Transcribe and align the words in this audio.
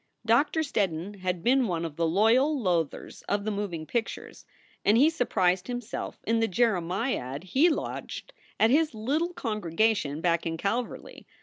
Doctor 0.25 0.61
Steddon 0.61 1.19
had 1.19 1.43
been 1.43 1.67
one 1.67 1.85
of 1.85 1.95
the 1.95 2.07
loyal 2.07 2.59
leathers 2.59 3.21
of 3.29 3.43
the 3.45 3.51
moving 3.51 3.85
pictures, 3.85 4.47
and 4.83 4.97
he 4.97 5.11
surprised 5.11 5.67
himself 5.67 6.23
in 6.25 6.39
the 6.39 6.47
jeremiad 6.47 7.43
he 7.43 7.69
launched 7.69 8.33
at 8.59 8.71
his 8.71 8.95
little 8.95 9.31
congregation 9.33 10.19
back 10.19 10.47
in 10.47 10.57
Calverly. 10.57 11.27